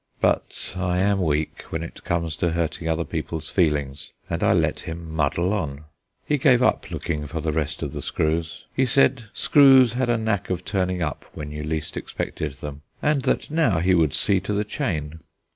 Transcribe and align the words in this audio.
But 0.19 0.73
I 0.75 0.97
am 0.97 1.21
weak 1.21 1.61
when 1.69 1.83
it 1.83 2.03
comes 2.03 2.35
to 2.37 2.53
hurting 2.53 2.89
other 2.89 3.03
people's 3.05 3.51
feelings, 3.51 4.13
and 4.31 4.43
I 4.43 4.51
let 4.51 4.79
him 4.79 5.13
muddle 5.13 5.53
on. 5.53 5.83
He 6.25 6.39
gave 6.39 6.63
up 6.63 6.89
looking 6.89 7.27
for 7.27 7.39
the 7.39 7.51
rest 7.51 7.83
of 7.83 7.91
the 7.93 8.01
screws. 8.01 8.65
He 8.75 8.87
said 8.87 9.25
screws 9.31 9.93
had 9.93 10.09
a 10.09 10.17
knack 10.17 10.49
of 10.49 10.65
turning 10.65 11.03
up 11.03 11.25
when 11.35 11.51
you 11.51 11.63
least 11.63 11.97
expected 11.97 12.53
them; 12.53 12.81
and 12.99 13.21
that 13.21 13.51
now 13.51 13.77
he 13.77 13.93
would 13.93 14.15
see 14.15 14.39
to 14.39 14.53
the 14.53 14.65
chain. 14.65 15.19